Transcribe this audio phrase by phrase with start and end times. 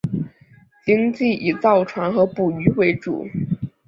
[0.83, 3.27] 经济以造船和捕鱼为主。